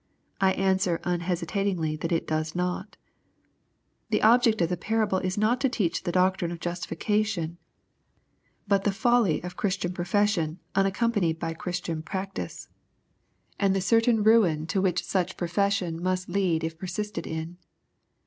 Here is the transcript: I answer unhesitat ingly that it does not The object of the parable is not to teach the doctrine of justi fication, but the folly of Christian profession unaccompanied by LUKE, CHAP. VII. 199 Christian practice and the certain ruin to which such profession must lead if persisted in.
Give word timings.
I 0.41 0.53
answer 0.53 0.97
unhesitat 1.03 1.75
ingly 1.75 1.99
that 2.01 2.11
it 2.11 2.25
does 2.25 2.55
not 2.55 2.97
The 4.09 4.23
object 4.23 4.59
of 4.61 4.69
the 4.69 4.75
parable 4.75 5.19
is 5.19 5.37
not 5.37 5.61
to 5.61 5.69
teach 5.69 6.01
the 6.01 6.11
doctrine 6.11 6.51
of 6.51 6.59
justi 6.59 6.95
fication, 6.95 7.57
but 8.67 8.83
the 8.83 8.91
folly 8.91 9.43
of 9.43 9.55
Christian 9.55 9.93
profession 9.93 10.57
unaccompanied 10.73 11.37
by 11.37 11.49
LUKE, 11.49 11.57
CHAP. 11.59 11.83
VII. 11.85 11.93
199 12.01 12.25
Christian 12.33 12.47
practice 12.47 12.69
and 13.59 13.75
the 13.75 13.79
certain 13.79 14.23
ruin 14.23 14.65
to 14.65 14.81
which 14.81 15.05
such 15.05 15.37
profession 15.37 16.01
must 16.01 16.27
lead 16.27 16.63
if 16.63 16.79
persisted 16.79 17.27
in. 17.27 17.57